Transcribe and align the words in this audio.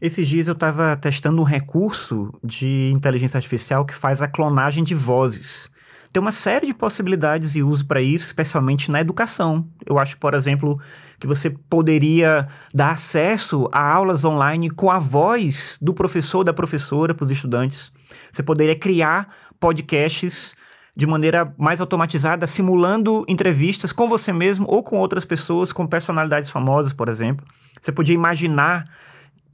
Esses 0.00 0.28
dias 0.28 0.48
eu 0.48 0.54
estava 0.54 0.96
testando 0.96 1.40
um 1.40 1.44
recurso 1.44 2.32
de 2.44 2.90
inteligência 2.94 3.38
artificial 3.38 3.84
que 3.84 3.94
faz 3.94 4.20
a 4.20 4.28
clonagem 4.28 4.84
de 4.84 4.94
vozes. 4.94 5.70
Tem 6.12 6.20
uma 6.20 6.32
série 6.32 6.66
de 6.66 6.74
possibilidades 6.74 7.54
e 7.54 7.62
uso 7.62 7.86
para 7.86 8.02
isso, 8.02 8.26
especialmente 8.26 8.90
na 8.90 9.00
educação. 9.00 9.68
Eu 9.86 9.96
acho, 9.96 10.18
por 10.18 10.34
exemplo, 10.34 10.80
que 11.20 11.26
você 11.26 11.50
poderia 11.50 12.48
dar 12.74 12.90
acesso 12.90 13.68
a 13.70 13.80
aulas 13.80 14.24
online 14.24 14.70
com 14.70 14.90
a 14.90 14.98
voz 14.98 15.78
do 15.80 15.94
professor 15.94 16.38
ou 16.38 16.44
da 16.44 16.52
professora 16.52 17.14
para 17.14 17.24
os 17.24 17.30
estudantes. 17.30 17.92
Você 18.32 18.42
poderia 18.42 18.74
criar 18.74 19.28
podcasts 19.60 20.56
de 20.96 21.06
maneira 21.06 21.54
mais 21.56 21.80
automatizada, 21.80 22.44
simulando 22.44 23.24
entrevistas 23.28 23.92
com 23.92 24.08
você 24.08 24.32
mesmo 24.32 24.66
ou 24.68 24.82
com 24.82 24.96
outras 24.96 25.24
pessoas, 25.24 25.72
com 25.72 25.86
personalidades 25.86 26.50
famosas, 26.50 26.92
por 26.92 27.08
exemplo. 27.08 27.46
Você 27.80 27.92
podia 27.92 28.14
imaginar 28.14 28.84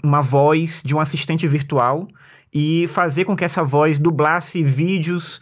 uma 0.02 0.20
voz 0.20 0.82
de 0.84 0.94
um 0.94 1.00
assistente 1.00 1.46
virtual 1.46 2.08
e 2.52 2.86
fazer 2.88 3.24
com 3.24 3.36
que 3.36 3.44
essa 3.44 3.62
voz 3.62 3.98
dublasse 3.98 4.62
vídeos, 4.62 5.40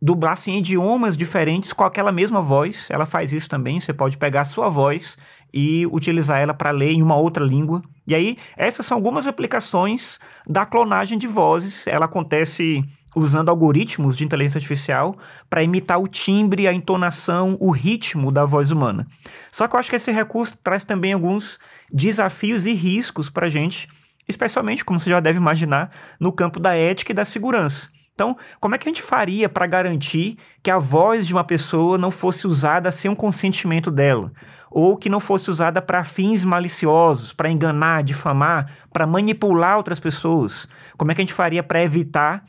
dublasse 0.00 0.50
em 0.50 0.58
idiomas 0.58 1.16
diferentes 1.16 1.72
com 1.72 1.84
aquela 1.84 2.12
mesma 2.12 2.40
voz. 2.40 2.88
Ela 2.90 3.06
faz 3.06 3.32
isso 3.32 3.48
também. 3.48 3.78
Você 3.78 3.92
pode 3.92 4.16
pegar 4.16 4.42
a 4.42 4.44
sua 4.44 4.68
voz 4.68 5.16
e 5.52 5.86
utilizar 5.86 6.38
ela 6.38 6.52
para 6.52 6.70
ler 6.70 6.92
em 6.92 7.02
uma 7.02 7.16
outra 7.16 7.44
língua. 7.44 7.82
E 8.06 8.14
aí, 8.14 8.36
essas 8.56 8.84
são 8.84 8.96
algumas 8.96 9.26
aplicações 9.26 10.18
da 10.46 10.66
clonagem 10.66 11.18
de 11.18 11.26
vozes. 11.26 11.86
Ela 11.86 12.06
acontece 12.06 12.84
usando 13.16 13.48
algoritmos 13.48 14.14
de 14.14 14.24
inteligência 14.24 14.58
artificial 14.58 15.16
para 15.48 15.62
imitar 15.62 15.98
o 15.98 16.06
timbre, 16.06 16.68
a 16.68 16.72
entonação, 16.72 17.56
o 17.58 17.70
ritmo 17.70 18.30
da 18.30 18.44
voz 18.44 18.70
humana. 18.70 19.06
Só 19.50 19.66
que 19.66 19.74
eu 19.74 19.80
acho 19.80 19.88
que 19.88 19.96
esse 19.96 20.12
recurso 20.12 20.58
traz 20.58 20.84
também 20.84 21.14
alguns 21.14 21.58
desafios 21.90 22.66
e 22.66 22.74
riscos 22.74 23.30
para 23.30 23.46
a 23.46 23.50
gente, 23.50 23.88
especialmente, 24.28 24.84
como 24.84 25.00
você 25.00 25.08
já 25.08 25.18
deve 25.18 25.38
imaginar, 25.38 25.90
no 26.20 26.30
campo 26.30 26.60
da 26.60 26.74
ética 26.74 27.12
e 27.12 27.14
da 27.14 27.24
segurança. 27.24 27.88
Então, 28.14 28.36
como 28.60 28.74
é 28.74 28.78
que 28.78 28.88
a 28.88 28.92
gente 28.92 29.02
faria 29.02 29.48
para 29.48 29.66
garantir 29.66 30.38
que 30.62 30.70
a 30.70 30.78
voz 30.78 31.26
de 31.26 31.32
uma 31.32 31.44
pessoa 31.44 31.96
não 31.96 32.10
fosse 32.10 32.46
usada 32.46 32.90
sem 32.90 33.10
um 33.10 33.14
consentimento 33.14 33.90
dela? 33.90 34.30
Ou 34.70 34.96
que 34.96 35.08
não 35.08 35.20
fosse 35.20 35.50
usada 35.50 35.80
para 35.80 36.04
fins 36.04 36.44
maliciosos, 36.44 37.32
para 37.32 37.50
enganar, 37.50 38.02
difamar, 38.02 38.70
para 38.92 39.06
manipular 39.06 39.76
outras 39.76 40.00
pessoas? 40.00 40.68
Como 40.98 41.10
é 41.10 41.14
que 41.14 41.20
a 41.20 41.24
gente 41.24 41.32
faria 41.32 41.62
para 41.62 41.82
evitar 41.82 42.44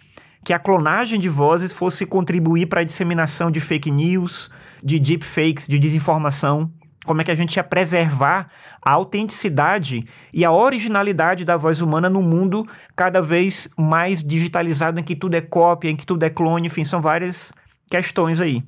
que 0.48 0.54
a 0.54 0.60
clonagem 0.60 1.20
de 1.20 1.28
vozes 1.28 1.74
fosse 1.74 2.06
contribuir 2.06 2.68
para 2.68 2.80
a 2.80 2.84
disseminação 2.86 3.52
de 3.52 3.60
fake 3.60 3.92
news, 3.92 4.50
de 4.82 4.98
deepfakes, 4.98 5.68
de 5.68 5.78
desinformação. 5.78 6.72
Como 7.06 7.20
é 7.20 7.26
que 7.26 7.32
a 7.32 7.36
gente 7.36 7.58
ia 7.58 7.64
preservar 7.66 8.50
a 8.82 8.94
autenticidade 8.94 10.08
e 10.32 10.46
a 10.46 10.52
originalidade 10.54 11.44
da 11.44 11.58
voz 11.58 11.82
humana 11.82 12.10
no 12.10 12.22
mundo 12.22 12.66
cada 12.96 13.22
vez 13.22 13.68
mais 13.78 14.24
digitalizado, 14.24 14.98
em 14.98 15.04
que 15.04 15.18
tudo 15.18 15.36
é 15.36 15.42
cópia, 15.42 15.90
em 15.90 15.98
que 15.98 16.06
tudo 16.06 16.24
é 16.24 16.30
clone, 16.30 16.68
enfim, 16.68 16.86
são 16.86 17.02
várias 17.02 17.52
questões 17.92 18.40
aí. 18.40 18.64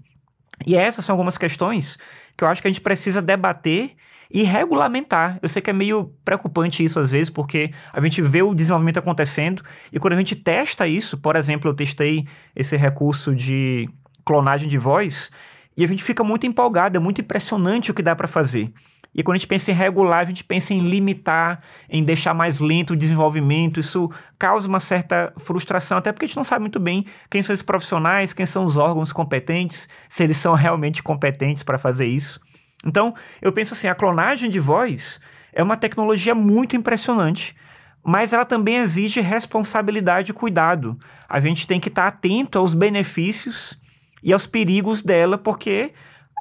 E 0.68 0.76
essas 0.76 1.06
são 1.06 1.14
algumas 1.14 1.38
questões 1.38 1.98
que 2.36 2.44
eu 2.44 2.50
acho 2.50 2.62
que 2.62 2.68
a 2.68 2.72
gente 2.72 2.82
precisa 2.82 3.22
debater 3.22 3.96
e 4.30 4.44
regulamentar. 4.44 5.40
Eu 5.42 5.50
sei 5.50 5.62
que 5.62 5.70
é 5.70 5.74
meio 5.74 6.14
preocupante 6.24 6.84
isso 6.84 7.00
às 7.00 7.12
vezes, 7.12 7.30
porque 7.30 7.72
a 7.92 8.00
gente 8.02 8.22
vê 8.22 8.42
o 8.42 8.54
desenvolvimento 8.54 9.00
acontecendo 9.00 9.64
e 9.92 10.00
quando 10.00 10.14
a 10.14 10.18
gente 10.18 10.36
testa 10.36 10.88
isso, 10.88 11.18
por 11.18 11.36
exemplo, 11.36 11.70
eu 11.70 11.74
testei 11.74 12.28
esse 12.56 12.78
recurso 12.78 13.36
de 13.36 13.90
clonagem 14.24 14.68
de 14.68 14.78
voz 14.78 15.32
e 15.76 15.84
a 15.84 15.88
gente 15.88 16.04
fica 16.04 16.24
muito 16.24 16.46
empolgado, 16.46 16.98
é 16.98 17.00
muito 17.00 17.22
impressionante 17.22 17.90
o 17.90 17.94
que 17.94 18.04
dá 18.04 18.16
para 18.16 18.28
fazer. 18.28 18.72
E 19.14 19.24
quando 19.24 19.36
a 19.36 19.38
gente 19.40 19.48
pensa 19.48 19.72
em 19.72 19.74
regular, 19.74 20.20
a 20.20 20.26
gente 20.26 20.44
pensa 20.44 20.74
em 20.74 20.80
limitar, 20.80 21.62
em 21.90 22.04
deixar 22.04 22.34
mais 22.34 22.60
lento 22.60 22.92
o 22.92 22.96
desenvolvimento. 22.96 23.80
Isso 23.80 24.10
causa 24.38 24.68
uma 24.68 24.80
certa 24.80 25.34
frustração, 25.38 25.98
até 25.98 26.12
porque 26.12 26.26
a 26.26 26.28
gente 26.28 26.38
não 26.38 26.44
sabe 26.44 26.62
muito 26.62 26.80
bem 26.80 27.06
quem 27.30 27.42
são 27.42 27.54
esses 27.54 27.66
profissionais, 27.66 28.34
quem 28.34 28.46
são 28.46 28.66
os 28.66 28.78
órgãos 28.78 29.12
competentes, 29.12 29.90
se 30.08 30.24
eles 30.24 30.38
são 30.38 30.54
realmente 30.54 31.02
competentes 31.02 31.64
para 31.64 31.80
fazer 31.80 32.06
isso. 32.06 32.40
Então, 32.86 33.14
eu 33.42 33.52
penso 33.52 33.74
assim, 33.74 33.88
a 33.88 33.96
clonagem 33.96 34.50
de 34.50 34.60
voz 34.60 35.20
é 35.52 35.62
uma 35.62 35.78
tecnologia 35.78 36.34
muito 36.34 36.76
impressionante, 36.76 37.56
mas 38.04 38.32
ela 38.32 38.46
também 38.46 38.78
exige 38.78 39.20
responsabilidade 39.20 40.32
e 40.32 40.34
cuidado. 40.34 40.98
A 41.28 41.40
gente 41.40 41.68
tem 41.68 41.80
que 41.80 41.90
estar 41.90 42.08
atento 42.08 42.58
aos 42.58 42.74
benefícios 42.74 43.80
e 44.24 44.32
aos 44.32 44.48
perigos 44.48 45.02
dela, 45.02 45.38
porque 45.38 45.92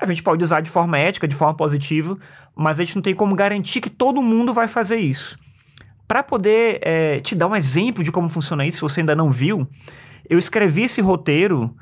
a 0.01 0.07
gente 0.07 0.23
pode 0.23 0.45
usar 0.45 0.61
de 0.61 0.71
forma 0.71 0.99
ética, 0.99 1.27
de 1.27 1.35
forma 1.35 1.55
positiva, 1.55 2.17
mas 2.55 2.79
a 2.79 2.85
gente 2.85 2.95
não 2.95 3.03
tem 3.03 3.15
como 3.15 3.35
garantir 3.35 3.81
que 3.81 3.91
todo 3.91 4.23
mundo 4.23 4.55
vai 4.55 4.69
fazer 4.69 4.99
isso. 4.99 5.37
Para 6.07 6.23
poder 6.23 6.79
é, 6.83 7.21
te 7.21 7.35
dar 7.35 7.49
um 7.49 7.57
exemplo 7.57 8.05
de 8.05 8.13
como 8.13 8.29
funciona 8.29 8.65
isso, 8.65 8.77
se 8.77 8.83
você 8.83 9.01
ainda 9.01 9.15
não 9.15 9.31
viu, 9.31 9.69
eu 10.31 10.39
escrevi 10.39 10.85
esse 10.85 11.01
roteiro 11.01 11.75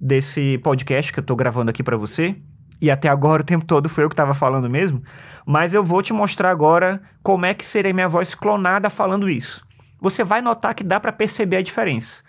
desse 0.00 0.58
podcast 0.58 1.12
que 1.12 1.18
eu 1.18 1.22
estou 1.22 1.36
gravando 1.36 1.70
aqui 1.70 1.82
para 1.82 1.96
você 1.96 2.36
e 2.84 2.90
até 2.90 3.08
agora 3.08 3.40
o 3.40 3.44
tempo 3.44 3.64
todo 3.64 3.88
foi 3.88 4.04
eu 4.04 4.10
que 4.10 4.12
estava 4.12 4.34
falando 4.34 4.68
mesmo, 4.68 5.02
mas 5.46 5.72
eu 5.72 5.82
vou 5.82 6.02
te 6.02 6.12
mostrar 6.12 6.50
agora 6.50 7.00
como 7.22 7.46
é 7.46 7.54
que 7.54 7.64
seria 7.64 7.94
minha 7.94 8.08
voz 8.08 8.34
clonada 8.34 8.90
falando 8.90 9.26
isso. 9.26 9.66
Você 10.02 10.22
vai 10.22 10.42
notar 10.42 10.74
que 10.74 10.84
dá 10.84 11.00
para 11.00 11.10
perceber 11.10 11.56
a 11.56 11.62
diferença. 11.62 12.22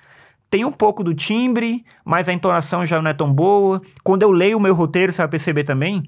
Tem 0.49 0.63
um 0.63 0.71
pouco 0.71 1.03
do 1.03 1.13
timbre, 1.13 1.83
mas 2.05 2.29
a 2.29 2.33
entonação 2.33 2.85
já 2.85 3.01
não 3.01 3.11
é 3.11 3.13
tão 3.13 3.33
boa. 3.33 3.81
Quando 4.01 4.23
eu 4.23 4.31
leio 4.31 4.57
o 4.57 4.61
meu 4.61 4.73
roteiro, 4.73 5.11
você 5.11 5.21
vai 5.21 5.27
perceber 5.27 5.65
também, 5.65 6.03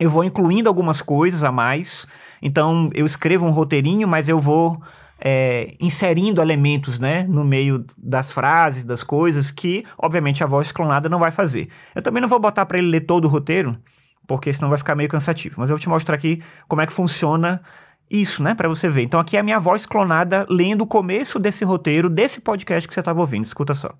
eu 0.00 0.10
vou 0.10 0.24
incluindo 0.24 0.68
algumas 0.68 1.00
coisas 1.00 1.44
a 1.44 1.52
mais. 1.52 2.08
Então, 2.42 2.90
eu 2.92 3.06
escrevo 3.06 3.46
um 3.46 3.50
roteirinho, 3.50 4.08
mas 4.08 4.28
eu 4.28 4.40
vou 4.40 4.82
é, 5.20 5.74
inserindo 5.78 6.40
elementos 6.40 6.98
né, 6.98 7.24
no 7.28 7.44
meio 7.44 7.84
das 7.96 8.32
frases, 8.32 8.84
das 8.84 9.02
coisas, 9.02 9.50
que, 9.50 9.84
obviamente, 9.98 10.42
a 10.42 10.46
voz 10.46 10.72
clonada 10.72 11.08
não 11.08 11.18
vai 11.18 11.30
fazer. 11.30 11.68
Eu 11.94 12.00
também 12.00 12.22
não 12.22 12.28
vou 12.28 12.40
botar 12.40 12.64
para 12.64 12.78
ele 12.78 12.88
ler 12.88 13.02
todo 13.02 13.26
o 13.26 13.28
roteiro, 13.28 13.76
porque 14.26 14.52
senão 14.52 14.70
vai 14.70 14.78
ficar 14.78 14.94
meio 14.94 15.08
cansativo. 15.08 15.56
Mas 15.58 15.68
eu 15.68 15.76
vou 15.76 15.80
te 15.80 15.88
mostrar 15.88 16.14
aqui 16.14 16.42
como 16.66 16.80
é 16.80 16.86
que 16.86 16.92
funciona 16.92 17.60
isso, 18.10 18.42
né, 18.42 18.54
para 18.54 18.68
você 18.68 18.88
ver. 18.88 19.02
Então, 19.02 19.20
aqui 19.20 19.36
é 19.36 19.40
a 19.40 19.42
minha 19.42 19.58
voz 19.58 19.84
clonada 19.84 20.46
lendo 20.48 20.82
o 20.82 20.86
começo 20.86 21.38
desse 21.38 21.64
roteiro, 21.64 22.08
desse 22.08 22.40
podcast 22.40 22.88
que 22.88 22.94
você 22.94 23.00
estava 23.00 23.20
ouvindo. 23.20 23.44
Escuta 23.44 23.74
só. 23.74 23.94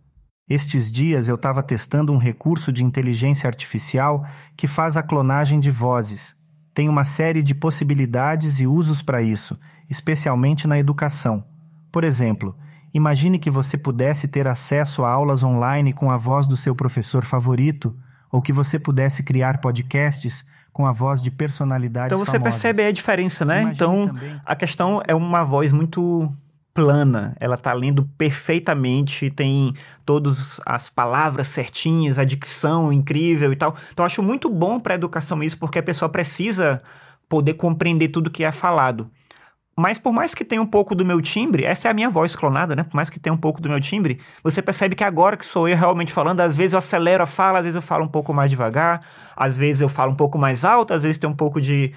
Estes 0.48 0.90
dias 0.90 1.28
eu 1.28 1.36
estava 1.36 1.62
testando 1.62 2.12
um 2.12 2.18
recurso 2.18 2.72
de 2.72 2.82
inteligência 2.82 3.46
artificial 3.46 4.26
que 4.56 4.66
faz 4.66 4.96
a 4.96 5.02
clonagem 5.02 5.60
de 5.60 5.70
vozes. 5.70 6.34
Tem 6.74 6.88
uma 6.88 7.04
série 7.04 7.40
de 7.40 7.54
possibilidades 7.54 8.60
e 8.60 8.66
usos 8.66 9.00
para 9.00 9.22
isso 9.22 9.56
especialmente 9.90 10.68
na 10.68 10.78
educação. 10.78 11.44
Por 11.90 12.04
exemplo, 12.04 12.56
imagine 12.94 13.38
que 13.38 13.50
você 13.50 13.76
pudesse 13.76 14.28
ter 14.28 14.46
acesso 14.46 15.04
a 15.04 15.10
aulas 15.10 15.42
online 15.42 15.92
com 15.92 16.10
a 16.10 16.16
voz 16.16 16.46
do 16.46 16.56
seu 16.56 16.74
professor 16.74 17.24
favorito, 17.24 17.94
ou 18.30 18.40
que 18.40 18.52
você 18.52 18.78
pudesse 18.78 19.24
criar 19.24 19.60
podcasts 19.60 20.46
com 20.72 20.86
a 20.86 20.92
voz 20.92 21.20
de 21.20 21.32
personalidades 21.32 22.12
Então 22.12 22.24
você 22.24 22.38
famosas. 22.38 22.62
percebe 22.62 22.84
a 22.84 22.92
diferença, 22.92 23.44
né? 23.44 23.62
Imagine 23.62 23.74
então 23.74 24.08
também... 24.08 24.40
a 24.46 24.54
questão 24.54 25.02
é 25.06 25.14
uma 25.14 25.44
voz 25.44 25.72
muito 25.72 26.32
plana, 26.72 27.36
ela 27.40 27.56
está 27.56 27.72
lendo 27.72 28.04
perfeitamente, 28.16 29.28
tem 29.30 29.74
todas 30.06 30.60
as 30.64 30.88
palavras 30.88 31.48
certinhas, 31.48 32.20
a 32.20 32.24
dicção 32.24 32.92
incrível 32.92 33.52
e 33.52 33.56
tal. 33.56 33.74
Então 33.92 34.04
eu 34.04 34.06
acho 34.06 34.22
muito 34.22 34.48
bom 34.48 34.78
para 34.78 34.94
a 34.94 34.96
educação 34.96 35.42
isso, 35.42 35.58
porque 35.58 35.80
a 35.80 35.82
pessoa 35.82 36.08
precisa 36.08 36.80
poder 37.28 37.54
compreender 37.54 38.08
tudo 38.08 38.30
que 38.30 38.44
é 38.44 38.52
falado. 38.52 39.10
Mas 39.76 39.98
por 39.98 40.12
mais 40.12 40.34
que 40.34 40.44
tenha 40.44 40.60
um 40.60 40.66
pouco 40.66 40.94
do 40.94 41.04
meu 41.04 41.20
timbre, 41.22 41.64
essa 41.64 41.88
é 41.88 41.90
a 41.90 41.94
minha 41.94 42.10
voz 42.10 42.36
clonada, 42.36 42.76
né? 42.76 42.82
Por 42.82 42.94
mais 42.94 43.08
que 43.08 43.18
tenha 43.18 43.32
um 43.32 43.38
pouco 43.38 43.60
do 43.60 43.68
meu 43.68 43.80
timbre, 43.80 44.20
você 44.42 44.60
percebe 44.60 44.94
que 44.94 45.04
agora 45.04 45.36
que 45.36 45.46
sou 45.46 45.68
eu 45.68 45.76
realmente 45.76 46.12
falando, 46.12 46.40
às 46.40 46.56
vezes 46.56 46.72
eu 46.72 46.78
acelero 46.78 47.22
a 47.22 47.26
fala, 47.26 47.58
às 47.58 47.64
vezes 47.64 47.76
eu 47.76 47.82
falo 47.82 48.04
um 48.04 48.08
pouco 48.08 48.34
mais 48.34 48.50
devagar, 48.50 49.00
às 49.34 49.56
vezes 49.56 49.80
eu 49.80 49.88
falo 49.88 50.12
um 50.12 50.16
pouco 50.16 50.36
mais 50.36 50.64
alto, 50.64 50.92
às 50.92 51.02
vezes 51.02 51.18
tem 51.18 51.30
um 51.30 51.34
pouco 51.34 51.60
de 51.60 51.94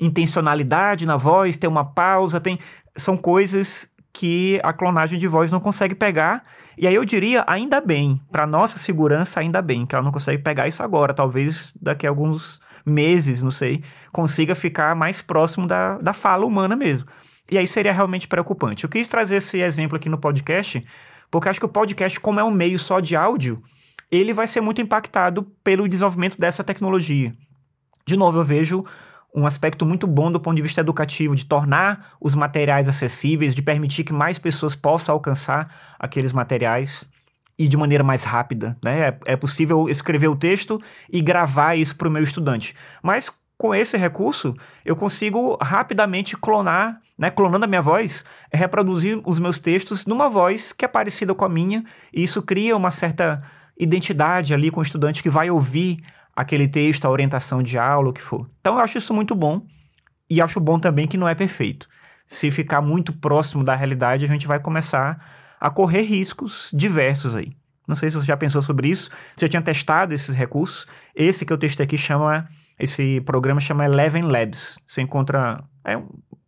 intencionalidade 0.00 1.06
na 1.06 1.16
voz, 1.16 1.56
tem 1.56 1.70
uma 1.70 1.84
pausa, 1.84 2.40
tem 2.40 2.58
são 2.96 3.16
coisas 3.16 3.88
que 4.12 4.60
a 4.62 4.72
clonagem 4.72 5.18
de 5.18 5.26
voz 5.26 5.50
não 5.50 5.60
consegue 5.60 5.94
pegar. 5.94 6.44
E 6.78 6.86
aí 6.86 6.94
eu 6.94 7.04
diria, 7.04 7.44
ainda 7.46 7.80
bem, 7.80 8.20
para 8.30 8.46
nossa 8.46 8.78
segurança, 8.78 9.40
ainda 9.40 9.60
bem 9.60 9.84
que 9.86 9.94
ela 9.94 10.04
não 10.04 10.12
consegue 10.12 10.42
pegar 10.42 10.68
isso 10.68 10.82
agora, 10.82 11.12
talvez 11.12 11.72
daqui 11.80 12.06
a 12.06 12.10
alguns 12.10 12.60
meses, 12.84 13.42
não 13.42 13.50
sei, 13.50 13.82
consiga 14.12 14.54
ficar 14.54 14.94
mais 14.94 15.22
próximo 15.22 15.66
da, 15.66 15.98
da 15.98 16.12
fala 16.12 16.44
humana 16.44 16.76
mesmo. 16.76 17.08
E 17.50 17.58
aí 17.58 17.66
seria 17.66 17.92
realmente 17.92 18.26
preocupante. 18.28 18.84
Eu 18.84 18.90
quis 18.90 19.06
trazer 19.08 19.36
esse 19.36 19.60
exemplo 19.60 19.96
aqui 19.96 20.08
no 20.08 20.18
podcast, 20.18 20.84
porque 21.30 21.48
acho 21.48 21.60
que 21.60 21.66
o 21.66 21.68
podcast, 21.68 22.18
como 22.20 22.40
é 22.40 22.44
um 22.44 22.50
meio 22.50 22.78
só 22.78 23.00
de 23.00 23.16
áudio, 23.16 23.62
ele 24.10 24.32
vai 24.32 24.46
ser 24.46 24.60
muito 24.60 24.80
impactado 24.80 25.42
pelo 25.62 25.88
desenvolvimento 25.88 26.38
dessa 26.38 26.64
tecnologia. 26.64 27.34
De 28.06 28.16
novo, 28.16 28.38
eu 28.38 28.44
vejo 28.44 28.84
um 29.34 29.46
aspecto 29.46 29.84
muito 29.84 30.06
bom 30.06 30.30
do 30.30 30.38
ponto 30.38 30.56
de 30.56 30.62
vista 30.62 30.80
educativo, 30.80 31.34
de 31.34 31.44
tornar 31.44 32.12
os 32.20 32.34
materiais 32.34 32.88
acessíveis, 32.88 33.54
de 33.54 33.62
permitir 33.62 34.04
que 34.04 34.12
mais 34.12 34.38
pessoas 34.38 34.76
possam 34.76 35.14
alcançar 35.14 35.96
aqueles 35.98 36.32
materiais 36.32 37.08
e 37.58 37.68
de 37.68 37.76
maneira 37.76 38.02
mais 38.02 38.24
rápida, 38.24 38.76
né? 38.82 39.08
É, 39.08 39.18
é 39.32 39.36
possível 39.36 39.88
escrever 39.88 40.28
o 40.28 40.36
texto 40.36 40.80
e 41.10 41.20
gravar 41.20 41.76
isso 41.76 41.96
para 41.96 42.08
o 42.08 42.10
meu 42.10 42.22
estudante. 42.22 42.74
Mas 43.02 43.30
com 43.56 43.74
esse 43.74 43.96
recurso, 43.96 44.54
eu 44.84 44.96
consigo 44.96 45.56
rapidamente 45.60 46.36
clonar, 46.36 47.00
né, 47.16 47.30
clonando 47.30 47.64
a 47.64 47.68
minha 47.68 47.80
voz, 47.80 48.24
reproduzir 48.52 49.20
os 49.24 49.38
meus 49.38 49.60
textos 49.60 50.04
numa 50.04 50.28
voz 50.28 50.72
que 50.72 50.84
é 50.84 50.88
parecida 50.88 51.34
com 51.34 51.44
a 51.44 51.48
minha, 51.48 51.84
e 52.12 52.24
isso 52.24 52.42
cria 52.42 52.76
uma 52.76 52.90
certa 52.90 53.42
identidade 53.78 54.52
ali 54.52 54.70
com 54.70 54.80
o 54.80 54.82
estudante 54.82 55.22
que 55.22 55.30
vai 55.30 55.50
ouvir 55.50 56.02
aquele 56.34 56.66
texto, 56.66 57.04
a 57.04 57.10
orientação 57.10 57.62
de 57.62 57.78
aula, 57.78 58.10
o 58.10 58.12
que 58.12 58.20
for. 58.20 58.50
Então 58.60 58.74
eu 58.74 58.80
acho 58.80 58.98
isso 58.98 59.14
muito 59.14 59.34
bom, 59.36 59.64
e 60.28 60.42
acho 60.42 60.58
bom 60.58 60.80
também 60.80 61.06
que 61.06 61.16
não 61.16 61.28
é 61.28 61.34
perfeito. 61.34 61.88
Se 62.26 62.50
ficar 62.50 62.80
muito 62.80 63.12
próximo 63.12 63.62
da 63.62 63.76
realidade, 63.76 64.24
a 64.24 64.28
gente 64.28 64.46
vai 64.46 64.58
começar 64.58 65.43
a 65.60 65.70
correr 65.70 66.02
riscos 66.02 66.70
diversos 66.72 67.34
aí. 67.34 67.52
Não 67.86 67.94
sei 67.94 68.08
se 68.08 68.16
você 68.16 68.26
já 68.26 68.36
pensou 68.36 68.62
sobre 68.62 68.88
isso, 68.88 69.10
se 69.36 69.44
já 69.44 69.48
tinha 69.48 69.62
testado 69.62 70.14
esses 70.14 70.34
recursos. 70.34 70.86
Esse 71.14 71.44
que 71.44 71.52
eu 71.52 71.58
testei 71.58 71.84
aqui 71.84 71.98
chama 71.98 72.48
esse 72.78 73.20
programa 73.20 73.60
chama 73.60 73.84
Eleven 73.84 74.22
Labs. 74.22 74.78
Você 74.86 75.02
encontra. 75.02 75.62
É, 75.84 75.96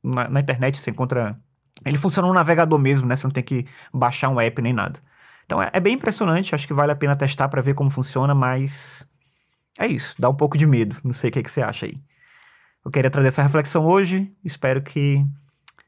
na, 0.03 0.29
na, 0.29 0.41
internet 0.41 0.79
você 0.79 0.91
encontra. 0.91 1.39
Ele 1.85 1.99
funciona 1.99 2.27
no 2.27 2.35
navegador 2.35 2.79
mesmo, 2.79 3.07
né? 3.07 3.17
Você 3.17 3.27
não 3.27 3.33
tem 3.33 3.43
que 3.43 3.67
baixar 3.93 4.29
um 4.29 4.41
app 4.41 4.61
nem 4.61 4.73
nada. 4.73 5.01
Então 5.45 5.63
é, 5.63 5.71
é 5.73 5.79
bem 5.79 5.95
impressionante, 5.95 6.55
acho 6.55 6.67
que 6.67 6.75
vale 6.75 6.91
a 6.91 6.97
pena 6.97 7.15
testar 7.15 7.49
para 7.49 7.63
ver 7.63 7.75
como 7.75 7.91
funciona, 7.91 8.35
mas. 8.35 9.09
É 9.79 9.87
isso, 9.87 10.15
dá 10.19 10.29
um 10.29 10.35
pouco 10.35 10.57
de 10.57 10.67
medo. 10.67 10.97
Não 11.05 11.13
sei 11.13 11.29
o 11.29 11.33
que, 11.33 11.43
que 11.43 11.51
você 11.51 11.63
acha 11.63 11.87
aí. 11.87 11.95
Eu 12.85 12.91
queria 12.91 13.11
trazer 13.11 13.29
essa 13.29 13.43
reflexão 13.43 13.85
hoje. 13.85 14.33
Espero 14.43 14.83
que 14.83 15.25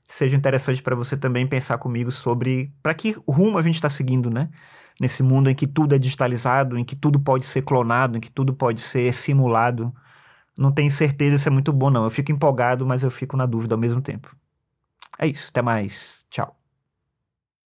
seja 0.09 0.37
interessante 0.37 0.83
para 0.83 0.97
você 0.97 1.17
também 1.17 1.47
pensar 1.47 1.79
comigo 1.79 2.11
sobre 2.11 2.73
para 2.83 2.95
que 2.95 3.13
rumo 3.29 3.59
a 3.59 3.63
gente 3.63 3.77
está 3.77 3.91
seguindo, 3.91 4.31
né? 4.31 4.51
Nesse 5.01 5.23
mundo 5.23 5.49
em 5.51 5.55
que 5.55 5.67
tudo 5.67 5.95
é 5.95 5.99
digitalizado, 5.99 6.79
em 6.79 6.85
que 6.85 6.97
tudo 6.97 7.21
pode 7.21 7.47
ser 7.47 7.63
clonado, 7.63 8.19
em 8.19 8.21
que 8.21 8.31
tudo 8.31 8.55
pode 8.55 8.81
ser 8.81 9.13
simulado 9.15 9.95
não 10.59 10.73
tenho 10.73 10.91
certeza 10.91 11.39
se 11.39 11.49
é 11.49 11.51
muito 11.51 11.73
bom, 11.73 11.89
não. 11.91 12.05
Eu 12.05 12.11
fico 12.11 12.33
empolgado, 12.33 12.85
mas 12.87 13.03
eu 13.03 13.11
fico 13.11 13.37
na 13.37 13.47
dúvida 13.47 13.75
ao 13.75 13.79
mesmo 13.81 14.03
tempo. 14.03 14.35
É 15.19 15.27
isso. 15.27 15.49
Até 15.51 15.63
mais. 15.63 16.27
Tchau. 16.31 16.58